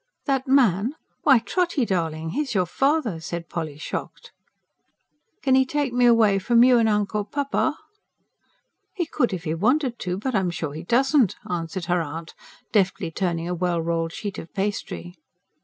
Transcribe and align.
"That 0.25 0.47
man? 0.47 0.95
Why, 1.21 1.37
Trotty 1.37 1.85
darling, 1.85 2.31
he's 2.31 2.55
your 2.55 2.65
father!" 2.65 3.19
said 3.19 3.49
Polly, 3.49 3.77
shocked. 3.77 4.31
"Kin 5.43 5.55
'e 5.55 5.63
take 5.63 5.93
me 5.93 6.07
away 6.07 6.37
f'om 6.39 6.65
you 6.65 6.79
and 6.79 6.89
Uncle 6.89 7.23
Papa?" 7.23 7.77
"He 8.95 9.05
could 9.05 9.31
if 9.31 9.43
he 9.43 9.53
wanted 9.53 9.99
to. 9.99 10.17
But 10.17 10.33
I'm 10.33 10.49
sure 10.49 10.73
he 10.73 10.81
doesn't," 10.81 11.35
answered 11.47 11.85
her 11.85 12.01
aunt, 12.01 12.33
deftly 12.71 13.11
turning 13.11 13.47
a 13.47 13.53
well 13.53 13.79
rolled 13.79 14.11
sheet 14.11 14.39
of 14.39 14.51
pastry. 14.55 15.13